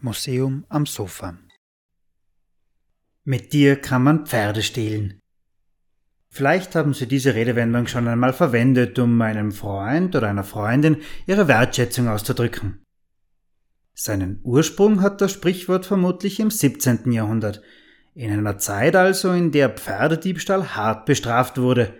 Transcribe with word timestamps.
Museum 0.00 0.64
am 0.70 0.86
Sofa 0.86 1.38
Mit 3.24 3.52
dir 3.52 3.76
kann 3.76 4.02
man 4.02 4.24
Pferde 4.24 4.62
stehlen. 4.62 5.20
Vielleicht 6.30 6.74
haben 6.74 6.94
Sie 6.94 7.06
diese 7.06 7.34
Redewendung 7.34 7.86
schon 7.88 8.08
einmal 8.08 8.32
verwendet, 8.32 8.98
um 8.98 9.20
einem 9.20 9.52
Freund 9.52 10.16
oder 10.16 10.28
einer 10.28 10.44
Freundin 10.44 11.02
Ihre 11.26 11.46
Wertschätzung 11.46 12.08
auszudrücken. 12.08 12.84
Seinen 13.92 14.40
Ursprung 14.42 15.02
hat 15.02 15.20
das 15.20 15.32
Sprichwort 15.32 15.84
vermutlich 15.84 16.40
im 16.40 16.50
17. 16.50 17.12
Jahrhundert, 17.12 17.60
in 18.14 18.32
einer 18.32 18.56
Zeit 18.56 18.96
also, 18.96 19.32
in 19.32 19.52
der 19.52 19.68
Pferdediebstahl 19.68 20.74
hart 20.74 21.04
bestraft 21.04 21.58
wurde. 21.58 21.92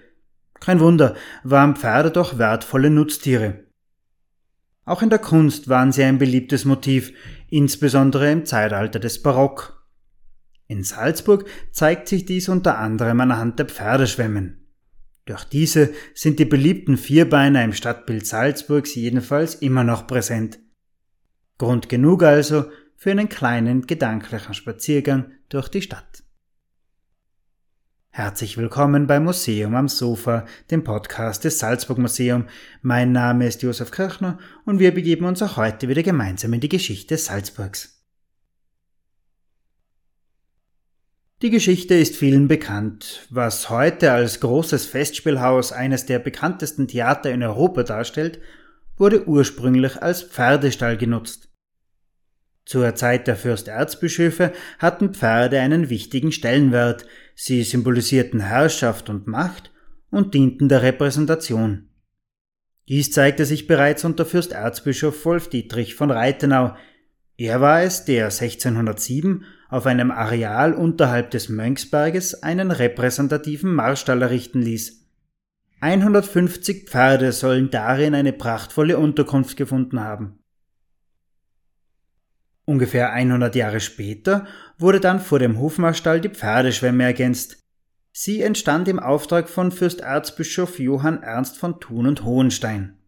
Kein 0.60 0.80
Wunder, 0.80 1.14
waren 1.44 1.76
Pferde 1.76 2.10
doch 2.10 2.38
wertvolle 2.38 2.88
Nutztiere. 2.88 3.69
Auch 4.90 5.02
in 5.02 5.08
der 5.08 5.20
Kunst 5.20 5.68
waren 5.68 5.92
sie 5.92 6.02
ein 6.02 6.18
beliebtes 6.18 6.64
Motiv, 6.64 7.12
insbesondere 7.48 8.32
im 8.32 8.44
Zeitalter 8.44 8.98
des 8.98 9.22
Barock. 9.22 9.86
In 10.66 10.82
Salzburg 10.82 11.44
zeigt 11.70 12.08
sich 12.08 12.24
dies 12.24 12.48
unter 12.48 12.76
anderem 12.76 13.20
anhand 13.20 13.60
der 13.60 13.66
Pferdeschwemmen. 13.66 14.66
Durch 15.26 15.44
diese 15.44 15.94
sind 16.12 16.40
die 16.40 16.44
beliebten 16.44 16.96
Vierbeiner 16.96 17.62
im 17.62 17.72
Stadtbild 17.72 18.26
Salzburgs 18.26 18.96
jedenfalls 18.96 19.54
immer 19.54 19.84
noch 19.84 20.08
präsent. 20.08 20.58
Grund 21.56 21.88
genug 21.88 22.24
also 22.24 22.64
für 22.96 23.12
einen 23.12 23.28
kleinen 23.28 23.86
gedanklichen 23.86 24.54
Spaziergang 24.54 25.30
durch 25.50 25.68
die 25.68 25.82
Stadt. 25.82 26.24
Herzlich 28.12 28.56
willkommen 28.58 29.06
beim 29.06 29.22
Museum 29.22 29.76
am 29.76 29.86
Sofa, 29.86 30.44
dem 30.72 30.82
Podcast 30.82 31.44
des 31.44 31.60
Salzburg 31.60 31.98
Museum. 31.98 32.46
Mein 32.82 33.12
Name 33.12 33.46
ist 33.46 33.62
Josef 33.62 33.92
Kirchner 33.92 34.36
und 34.64 34.80
wir 34.80 34.92
begeben 34.92 35.26
uns 35.26 35.40
auch 35.42 35.56
heute 35.56 35.88
wieder 35.88 36.02
gemeinsam 36.02 36.52
in 36.52 36.58
die 36.60 36.68
Geschichte 36.68 37.16
Salzburgs. 37.16 38.04
Die 41.40 41.50
Geschichte 41.50 41.94
ist 41.94 42.16
vielen 42.16 42.48
bekannt. 42.48 43.28
Was 43.30 43.70
heute 43.70 44.10
als 44.10 44.40
großes 44.40 44.86
Festspielhaus 44.86 45.70
eines 45.70 46.04
der 46.04 46.18
bekanntesten 46.18 46.88
Theater 46.88 47.30
in 47.30 47.44
Europa 47.44 47.84
darstellt, 47.84 48.40
wurde 48.96 49.28
ursprünglich 49.28 50.02
als 50.02 50.24
Pferdestall 50.24 50.96
genutzt. 50.96 51.49
Zur 52.70 52.94
Zeit 52.94 53.26
der 53.26 53.34
Fürsterzbischöfe 53.34 54.52
hatten 54.78 55.12
Pferde 55.12 55.58
einen 55.58 55.90
wichtigen 55.90 56.30
Stellenwert, 56.30 57.04
sie 57.34 57.64
symbolisierten 57.64 58.38
Herrschaft 58.38 59.10
und 59.10 59.26
Macht 59.26 59.72
und 60.12 60.34
dienten 60.34 60.68
der 60.68 60.80
Repräsentation. 60.82 61.88
Dies 62.86 63.10
zeigte 63.10 63.44
sich 63.44 63.66
bereits 63.66 64.04
unter 64.04 64.24
Fürsterzbischof 64.24 65.24
Wolf 65.24 65.50
Dietrich 65.50 65.96
von 65.96 66.12
Reitenau. 66.12 66.76
Er 67.36 67.60
war 67.60 67.82
es, 67.82 68.04
der 68.04 68.26
1607 68.26 69.42
auf 69.68 69.86
einem 69.86 70.12
Areal 70.12 70.72
unterhalb 70.72 71.32
des 71.32 71.48
Mönchsberges 71.48 72.44
einen 72.44 72.70
repräsentativen 72.70 73.74
Marstall 73.74 74.22
errichten 74.22 74.62
ließ. 74.62 75.08
150 75.80 76.88
Pferde 76.88 77.32
sollen 77.32 77.72
darin 77.72 78.14
eine 78.14 78.32
prachtvolle 78.32 78.96
Unterkunft 78.96 79.56
gefunden 79.56 79.98
haben. 79.98 80.39
Ungefähr 82.64 83.12
100 83.12 83.54
Jahre 83.54 83.80
später 83.80 84.46
wurde 84.78 85.00
dann 85.00 85.20
vor 85.20 85.38
dem 85.38 85.58
Hofmarstall 85.58 86.20
die 86.20 86.28
Pferdeschwemme 86.28 87.04
ergänzt. 87.04 87.58
Sie 88.12 88.42
entstand 88.42 88.88
im 88.88 88.98
Auftrag 88.98 89.48
von 89.48 89.72
Fürsterzbischof 89.72 90.78
Johann 90.78 91.22
Ernst 91.22 91.58
von 91.58 91.80
Thun 91.80 92.06
und 92.06 92.24
Hohenstein. 92.24 92.98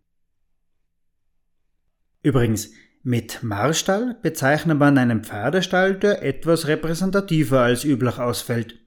Übrigens, 2.22 2.70
mit 3.02 3.42
Marstall 3.42 4.16
bezeichnet 4.22 4.78
man 4.78 4.96
einen 4.96 5.24
Pferdestall, 5.24 5.98
der 5.98 6.22
etwas 6.22 6.68
repräsentativer 6.68 7.60
als 7.60 7.84
üblich 7.84 8.18
ausfällt, 8.18 8.78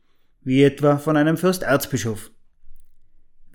wie 0.42 0.64
etwa 0.64 0.98
von 0.98 1.18
einem 1.18 1.36
Fürsterzbischof. 1.36 2.32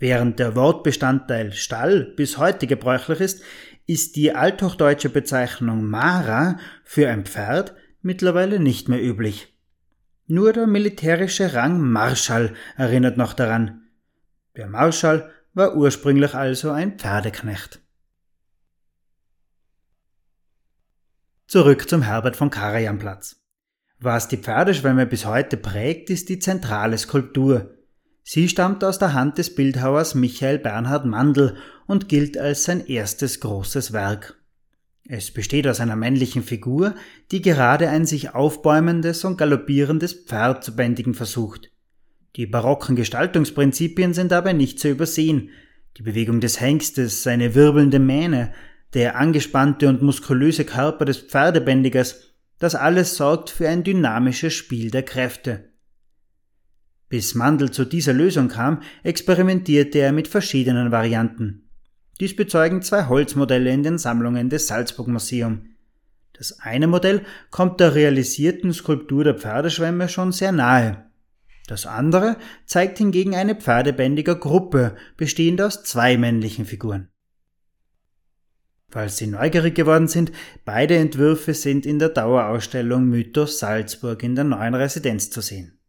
Während 0.00 0.38
der 0.38 0.56
Wortbestandteil 0.56 1.53
Stall 1.53 2.15
bis 2.16 2.38
heute 2.38 2.66
gebräuchlich 2.66 3.21
ist, 3.21 3.43
ist 3.87 4.16
die 4.16 4.34
althochdeutsche 4.34 5.11
Bezeichnung 5.11 5.84
Mara 5.84 6.59
für 6.84 7.11
ein 7.11 7.27
Pferd 7.27 7.75
mittlerweile 8.00 8.60
nicht 8.60 8.89
mehr 8.89 9.03
üblich. 9.03 9.55
Nur 10.27 10.55
der 10.55 10.66
militärische 10.66 11.53
Rang 11.53 11.81
Marschall 11.81 12.55
erinnert 12.78 13.19
noch 13.19 13.34
daran. 13.34 13.91
Der 14.56 14.69
Marschall 14.69 15.31
war 15.53 15.77
ursprünglich 15.77 16.34
also 16.34 16.71
ein 16.71 16.99
Pferdeknecht. 16.99 17.83
Zurück 21.47 21.91
zum 21.91 22.00
Herbert 22.00 22.37
von 22.37 22.49
Karajanplatz. 22.49 23.44
Was 23.99 24.28
die 24.28 24.39
Pferdeschwemme 24.39 25.05
bis 25.05 25.27
heute 25.27 25.59
prägt, 25.59 26.09
ist 26.09 26.31
die 26.31 26.39
zentrale 26.39 26.97
Skulptur, 26.97 27.80
Sie 28.33 28.49
stammt 28.49 28.85
aus 28.85 29.01
der 29.01 29.13
Hand 29.13 29.39
des 29.39 29.57
Bildhauers 29.57 30.15
Michael 30.15 30.61
Bernhard 30.61 31.05
Mandl 31.05 31.57
und 31.89 32.09
gilt 32.09 32.39
als 32.39 32.63
sein 32.63 32.87
erstes 32.87 33.41
großes 33.41 33.93
Werk. 33.93 34.39
Es 35.09 35.33
besteht 35.33 35.67
aus 35.67 35.81
einer 35.81 35.97
männlichen 35.97 36.45
Figur, 36.45 36.95
die 37.33 37.43
gerade 37.43 37.89
ein 37.89 38.07
sich 38.07 38.33
aufbäumendes 38.33 39.25
und 39.25 39.37
galoppierendes 39.37 40.13
Pferd 40.13 40.63
zu 40.63 40.77
bändigen 40.77 41.15
versucht. 41.15 41.73
Die 42.37 42.47
barocken 42.47 42.95
Gestaltungsprinzipien 42.95 44.15
sind 44.15 44.31
dabei 44.31 44.53
nicht 44.53 44.79
zu 44.79 44.91
übersehen. 44.91 45.51
Die 45.97 46.03
Bewegung 46.03 46.39
des 46.41 46.61
Hengstes, 46.61 47.25
seine 47.25 47.57
wirbelnde 47.57 47.99
Mähne, 47.99 48.53
der 48.95 49.17
angespannte 49.17 49.89
und 49.89 50.03
muskulöse 50.03 50.65
Körper 50.65 51.05
des 51.05 51.19
Pferdebändigers, 51.19 52.31
das 52.61 52.77
alles 52.77 53.17
sorgt 53.17 53.51
für 53.51 53.69
ein 53.69 53.83
dynamisches 53.83 54.55
Spiel 54.55 54.93
der 54.93 55.03
Kräfte. 55.03 55.70
Bis 57.10 57.34
Mandel 57.34 57.72
zu 57.72 57.84
dieser 57.84 58.12
Lösung 58.12 58.48
kam, 58.48 58.82
experimentierte 59.03 59.98
er 59.98 60.12
mit 60.12 60.28
verschiedenen 60.28 60.93
Varianten. 60.93 61.69
Dies 62.21 62.37
bezeugen 62.37 62.82
zwei 62.82 63.06
Holzmodelle 63.06 63.72
in 63.72 63.82
den 63.82 63.98
Sammlungen 63.98 64.48
des 64.48 64.69
Salzburg 64.69 65.09
Museum. 65.09 65.66
Das 66.32 66.60
eine 66.60 66.87
Modell 66.87 67.22
kommt 67.50 67.81
der 67.81 67.97
realisierten 67.97 68.72
Skulptur 68.72 69.25
der 69.25 69.34
Pferdeschwemme 69.34 70.09
schon 70.09 70.31
sehr 70.31 70.53
nahe. 70.53 71.10
Das 71.66 71.84
andere 71.84 72.37
zeigt 72.65 72.98
hingegen 72.98 73.34
eine 73.34 73.56
pferdebändiger 73.56 74.37
Gruppe, 74.37 74.94
bestehend 75.16 75.60
aus 75.60 75.82
zwei 75.82 76.16
männlichen 76.16 76.65
Figuren. 76.65 77.09
Falls 78.88 79.16
Sie 79.16 79.27
neugierig 79.27 79.75
geworden 79.75 80.09
sind, 80.09 80.31
beide 80.65 80.97
Entwürfe 80.97 81.54
sind 81.54 81.87
in 81.87 81.98
der 81.98 82.10
Dauerausstellung 82.10 83.06
Mythos 83.06 83.59
Salzburg 83.59 84.22
in 84.22 84.37
der 84.37 84.44
neuen 84.44 84.75
Residenz 84.75 85.31
zu 85.31 85.41
sehen. 85.41 85.80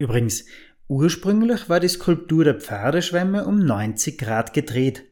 Übrigens, 0.00 0.46
ursprünglich 0.88 1.68
war 1.68 1.78
die 1.78 1.88
Skulptur 1.88 2.42
der 2.42 2.58
Pferdeschwemme 2.58 3.44
um 3.44 3.58
90 3.58 4.16
Grad 4.16 4.54
gedreht. 4.54 5.04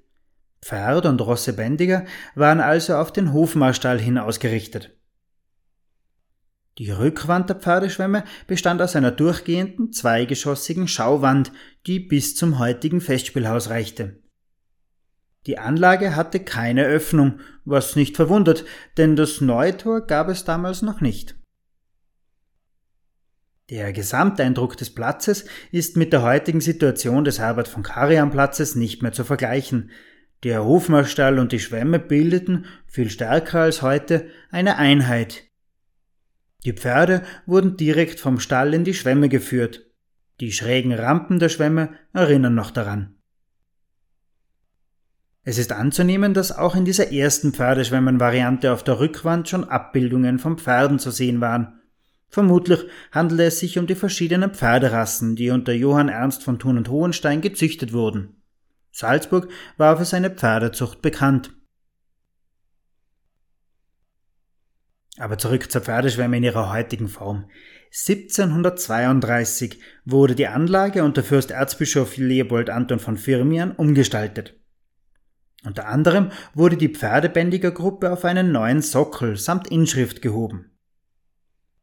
Pferd 0.63 1.05
und 1.05 1.21
Rossebändiger 1.21 2.07
waren 2.35 2.61
also 2.61 2.97
auf 2.97 3.13
den 3.13 3.35
Hofmarstall 3.35 4.01
hin 4.01 4.17
ausgerichtet. 4.17 4.97
Die 6.79 6.91
Rückwand 6.91 7.51
der 7.51 7.57
Pferdeschwemme 7.57 8.25
bestand 8.47 8.81
aus 8.81 8.97
einer 8.97 9.11
durchgehenden, 9.11 9.93
zweigeschossigen 9.93 10.89
Schauwand, 10.89 11.53
die 11.87 12.01
bis 12.01 12.35
zum 12.35 12.59
heutigen 12.59 13.03
Festspielhaus 13.03 13.69
reichte. 13.69 14.23
Die 15.47 15.59
Anlage 15.59 16.17
hatte 16.17 16.41
keine 16.41 16.85
Öffnung, 16.87 17.41
was 17.67 17.95
nicht 17.95 18.17
verwundert, 18.17 18.65
denn 18.97 19.17
das 19.17 19.43
Neutor 19.43 20.07
gab 20.07 20.29
es 20.29 20.45
damals 20.45 20.81
noch 20.81 21.03
nicht. 21.03 21.38
Der 23.71 23.93
Gesamteindruck 23.93 24.79
des 24.79 24.95
Platzes 24.95 25.45
ist 25.73 25.99
mit 25.99 26.15
der 26.15 26.23
heutigen 26.23 26.63
Situation 26.63 27.25
des 27.25 27.39
Herbert 27.39 27.69
von 27.69 27.83
Karajan 27.83 28.31
Platzes 28.31 28.77
nicht 28.77 29.03
mehr 29.03 29.13
zu 29.13 29.25
vergleichen. 29.25 29.91
Der 30.43 30.65
Hofmarstall 30.65 31.39
und 31.39 31.53
die 31.53 31.61
Schwemme 31.61 31.99
bildeten, 31.99 32.65
viel 32.87 33.11
stärker 33.11 33.61
als 33.61 33.83
heute, 33.83 34.29
eine 34.51 34.79
Einheit. 34.79 35.45
Die 36.65 36.73
Pferde 36.73 37.23
wurden 37.45 37.77
direkt 37.77 38.21
vom 38.21 38.41
Stall 38.41 38.73
in 38.73 38.85
die 38.85 38.95
Schwemme 38.95 39.29
geführt. 39.29 39.85
Die 40.41 40.53
schrägen 40.53 40.95
Rampen 40.95 41.39
der 41.39 41.51
Schwemme 41.51 41.91
erinnern 42.15 42.55
noch 42.55 42.71
daran. 42.71 43.17
Es 45.43 45.59
ist 45.59 45.73
anzunehmen, 45.73 46.33
dass 46.33 46.57
auch 46.57 46.75
in 46.75 46.87
dieser 46.87 47.13
ersten 47.13 47.53
Pferdeschwemmenvariante 47.53 48.73
auf 48.73 48.83
der 48.83 48.99
Rückwand 48.99 49.49
schon 49.49 49.65
Abbildungen 49.65 50.39
von 50.39 50.57
Pferden 50.57 50.99
zu 50.99 51.11
sehen 51.11 51.41
waren. 51.43 51.78
Vermutlich 52.29 52.81
handelt 53.11 53.41
es 53.41 53.59
sich 53.59 53.79
um 53.79 53.87
die 53.87 53.95
verschiedenen 53.95 54.53
Pferderassen, 54.53 55.35
die 55.35 55.51
unter 55.51 55.73
Johann 55.73 56.09
Ernst 56.09 56.43
von 56.43 56.59
Thun 56.59 56.77
und 56.77 56.89
Hohenstein 56.89 57.41
gezüchtet 57.41 57.93
wurden. 57.93 58.43
Salzburg 58.93 59.49
war 59.77 59.97
für 59.97 60.05
seine 60.05 60.31
Pferdezucht 60.31 61.01
bekannt. 61.01 61.55
Aber 65.19 65.39
zurück 65.39 65.71
zur 65.71 65.81
Pferdeschwemme 65.81 66.37
in 66.37 66.45
ihrer 66.45 66.73
heutigen 66.73 67.09
Form. 67.09 67.51
1732 67.91 69.81
wurde 70.05 70.35
die 70.35 70.47
Anlage 70.47 71.03
unter 71.03 71.23
Fürsterzbischof 71.23 72.17
Leopold 72.19 72.71
Anton 72.71 72.99
von 72.99 73.17
Firmian 73.17 73.73
umgestaltet. 73.73 74.55
Unter 75.65 75.89
anderem 75.89 76.31
wurde 76.55 76.77
die 76.77 76.95
Pferdebändigergruppe 76.95 78.13
auf 78.13 78.25
einen 78.25 78.53
neuen 78.53 78.83
Sockel 78.83 79.37
samt 79.37 79.69
Inschrift 79.69 80.23
gehoben. 80.23 80.78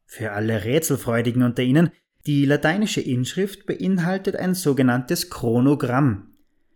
Für 0.06 0.32
alle 0.32 0.64
Rätselfreudigen 0.64 1.42
unter 1.42 1.62
Ihnen, 1.62 1.90
die 2.26 2.44
lateinische 2.44 3.00
Inschrift 3.00 3.66
beinhaltet 3.66 4.36
ein 4.36 4.54
sogenanntes 4.54 5.30
Chronogramm. 5.30 6.34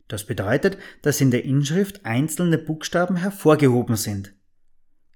Das 0.09 0.25
bedeutet, 0.25 0.77
dass 1.03 1.21
in 1.21 1.31
der 1.31 1.45
Inschrift 1.45 2.05
einzelne 2.05 2.59
Buchstaben 2.59 3.17
hervorgehoben 3.17 3.97
sind. 3.97 4.35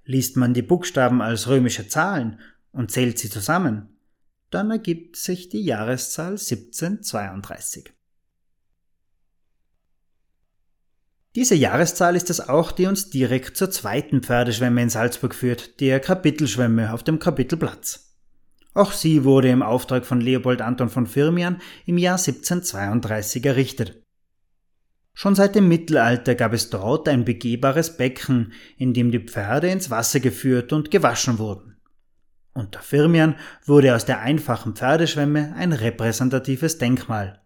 Liest 0.04 0.36
man 0.36 0.54
die 0.54 0.62
Buchstaben 0.62 1.20
als 1.20 1.48
römische 1.48 1.88
Zahlen 1.88 2.40
und 2.72 2.90
zählt 2.90 3.18
sie 3.18 3.30
zusammen, 3.30 3.88
dann 4.50 4.70
ergibt 4.70 5.16
sich 5.16 5.48
die 5.48 5.64
Jahreszahl 5.64 6.32
1732. 6.32 7.92
Diese 11.34 11.56
Jahreszahl 11.56 12.14
ist 12.14 12.30
es 12.30 12.40
auch, 12.40 12.70
die 12.70 12.86
uns 12.86 13.10
direkt 13.10 13.56
zur 13.56 13.70
zweiten 13.70 14.22
Pferdeschwemme 14.22 14.82
in 14.82 14.90
Salzburg 14.90 15.34
führt, 15.34 15.80
der 15.80 15.98
Kapitelschwemme 15.98 16.92
auf 16.92 17.02
dem 17.02 17.18
Kapitelplatz. 17.18 18.03
Auch 18.74 18.90
sie 18.90 19.24
wurde 19.24 19.48
im 19.48 19.62
Auftrag 19.62 20.04
von 20.04 20.20
Leopold 20.20 20.60
Anton 20.60 20.88
von 20.88 21.06
Firmian 21.06 21.60
im 21.86 21.96
Jahr 21.96 22.18
1732 22.18 23.46
errichtet. 23.46 24.02
Schon 25.16 25.36
seit 25.36 25.54
dem 25.54 25.68
Mittelalter 25.68 26.34
gab 26.34 26.52
es 26.52 26.70
dort 26.70 27.08
ein 27.08 27.24
begehbares 27.24 27.96
Becken, 27.96 28.52
in 28.76 28.92
dem 28.92 29.12
die 29.12 29.20
Pferde 29.20 29.68
ins 29.68 29.90
Wasser 29.90 30.18
geführt 30.18 30.72
und 30.72 30.90
gewaschen 30.90 31.38
wurden. 31.38 31.76
Unter 32.52 32.80
Firmian 32.80 33.36
wurde 33.64 33.94
aus 33.94 34.06
der 34.06 34.20
einfachen 34.20 34.74
Pferdeschwemme 34.74 35.54
ein 35.56 35.72
repräsentatives 35.72 36.78
Denkmal. 36.78 37.40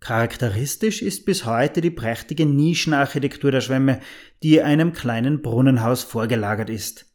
Charakteristisch 0.00 1.02
ist 1.02 1.26
bis 1.26 1.44
heute 1.44 1.80
die 1.82 1.90
prächtige 1.90 2.46
Nischenarchitektur 2.46 3.50
der 3.50 3.60
Schwemme, 3.60 4.00
die 4.42 4.62
einem 4.62 4.92
kleinen 4.92 5.42
Brunnenhaus 5.42 6.02
vorgelagert 6.02 6.70
ist. 6.70 7.07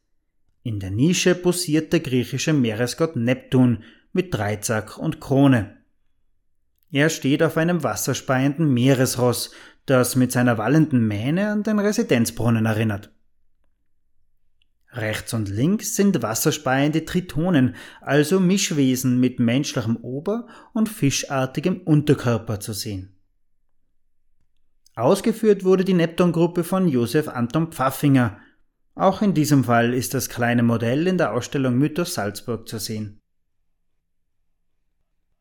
In 0.63 0.79
der 0.79 0.91
Nische 0.91 1.35
posiert 1.35 1.91
der 1.91 1.99
griechische 1.99 2.53
Meeresgott 2.53 3.15
Neptun 3.15 3.83
mit 4.13 4.33
Dreizack 4.33 4.97
und 4.97 5.19
Krone. 5.19 5.77
Er 6.91 7.09
steht 7.09 7.43
auf 7.43 7.57
einem 7.57 7.83
wasserspeienden 7.83 8.73
Meeresross, 8.73 9.51
das 9.85 10.15
mit 10.15 10.31
seiner 10.31 10.57
wallenden 10.57 11.05
Mähne 11.05 11.49
an 11.49 11.63
den 11.63 11.79
Residenzbrunnen 11.79 12.65
erinnert. 12.65 13.11
Rechts 14.91 15.33
und 15.33 15.49
links 15.49 15.95
sind 15.95 16.21
wasserspeiende 16.21 17.03
Tritonen, 17.03 17.75
also 17.99 18.39
Mischwesen 18.39 19.19
mit 19.19 19.39
menschlichem 19.39 19.97
Ober- 19.97 20.47
und 20.73 20.87
fischartigem 20.87 21.81
Unterkörper 21.81 22.59
zu 22.59 22.73
sehen. 22.73 23.17
Ausgeführt 24.95 25.63
wurde 25.63 25.83
die 25.83 25.95
Neptun-Gruppe 25.95 26.63
von 26.63 26.87
Josef 26.87 27.27
Anton 27.27 27.71
Pfaffinger. 27.71 28.39
Auch 28.95 29.21
in 29.21 29.33
diesem 29.33 29.63
Fall 29.63 29.93
ist 29.93 30.13
das 30.13 30.29
kleine 30.29 30.63
Modell 30.63 31.07
in 31.07 31.17
der 31.17 31.33
Ausstellung 31.33 31.77
Mythos 31.77 32.13
Salzburg 32.13 32.67
zu 32.67 32.77
sehen. 32.77 33.21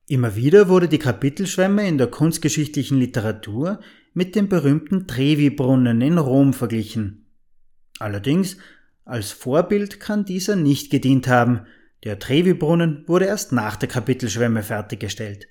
Immer 0.07 0.37
wieder 0.37 0.69
wurde 0.69 0.89
die 0.89 0.99
Kapitelschwemme 0.99 1.87
in 1.87 1.99
der 1.99 2.09
kunstgeschichtlichen 2.09 2.99
Literatur 2.99 3.81
mit 4.15 4.35
dem 4.35 4.49
berühmten 4.49 5.07
Trevi-Brunnen 5.07 6.01
in 6.01 6.19
Rom 6.19 6.53
verglichen. 6.53 7.27
Allerdings 7.99 8.57
als 9.05 9.33
Vorbild 9.33 10.01
kann 10.01 10.25
dieser 10.25 10.57
nicht 10.57 10.91
gedient 10.91 11.29
haben, 11.29 11.67
der 12.05 12.19
Trevi-Brunnen 12.19 13.05
wurde 13.07 13.27
erst 13.27 13.53
nach 13.53 13.77
der 13.77 13.89
Kapitelschwemme 13.89 14.63
fertiggestellt. 14.63 15.47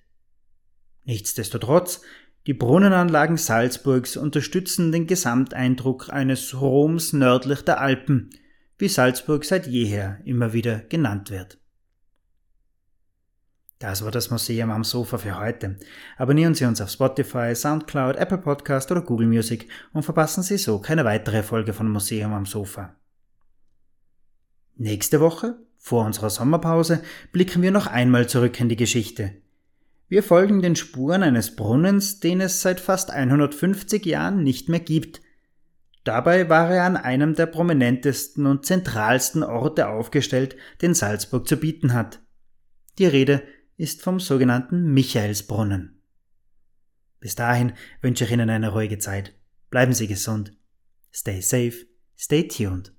Nichtsdestotrotz, 1.03 2.01
die 2.47 2.53
Brunnenanlagen 2.53 3.37
Salzburgs 3.37 4.17
unterstützen 4.17 4.91
den 4.91 5.05
Gesamteindruck 5.05 6.09
eines 6.11 6.59
Roms 6.59 7.13
nördlich 7.13 7.61
der 7.61 7.79
Alpen, 7.79 8.31
wie 8.79 8.87
Salzburg 8.87 9.45
seit 9.45 9.67
jeher 9.67 10.19
immer 10.25 10.53
wieder 10.53 10.79
genannt 10.79 11.29
wird. 11.29 11.59
Das 13.77 14.03
war 14.03 14.11
das 14.11 14.29
Museum 14.29 14.69
am 14.69 14.83
Sofa 14.83 15.17
für 15.17 15.39
heute. 15.39 15.77
Abonnieren 16.17 16.53
Sie 16.53 16.65
uns 16.65 16.81
auf 16.81 16.91
Spotify, 16.91 17.55
Soundcloud, 17.55 18.15
Apple 18.15 18.37
Podcast 18.37 18.91
oder 18.91 19.01
Google 19.01 19.27
Music 19.27 19.67
und 19.91 20.03
verpassen 20.03 20.43
Sie 20.43 20.57
so 20.57 20.79
keine 20.79 21.03
weitere 21.03 21.41
Folge 21.41 21.73
von 21.73 21.89
Museum 21.89 22.33
am 22.33 22.45
Sofa. 22.45 22.95
Nächste 24.75 25.19
Woche, 25.19 25.59
vor 25.77 26.05
unserer 26.05 26.29
Sommerpause, 26.29 27.03
blicken 27.31 27.63
wir 27.63 27.71
noch 27.71 27.87
einmal 27.87 28.27
zurück 28.27 28.59
in 28.59 28.69
die 28.69 28.75
Geschichte. 28.75 29.40
Wir 30.11 30.23
folgen 30.23 30.61
den 30.61 30.75
Spuren 30.75 31.23
eines 31.23 31.55
Brunnens, 31.55 32.19
den 32.19 32.41
es 32.41 32.61
seit 32.61 32.81
fast 32.81 33.11
150 33.11 34.05
Jahren 34.05 34.43
nicht 34.43 34.67
mehr 34.67 34.81
gibt. 34.81 35.21
Dabei 36.03 36.49
war 36.49 36.69
er 36.69 36.83
an 36.83 36.97
einem 36.97 37.33
der 37.33 37.45
prominentesten 37.45 38.45
und 38.45 38.65
zentralsten 38.65 39.41
Orte 39.41 39.87
aufgestellt, 39.87 40.57
den 40.81 40.93
Salzburg 40.93 41.47
zu 41.47 41.55
bieten 41.55 41.93
hat. 41.93 42.19
Die 42.97 43.05
Rede 43.05 43.41
ist 43.77 44.01
vom 44.01 44.19
sogenannten 44.19 44.93
Michaelsbrunnen. 44.93 46.01
Bis 47.21 47.35
dahin 47.35 47.71
wünsche 48.01 48.25
ich 48.25 48.31
Ihnen 48.31 48.49
eine 48.49 48.73
ruhige 48.73 48.99
Zeit. 48.99 49.33
Bleiben 49.69 49.93
Sie 49.93 50.07
gesund. 50.07 50.51
Stay 51.13 51.39
safe, 51.39 51.85
stay 52.17 52.49
tuned. 52.49 52.91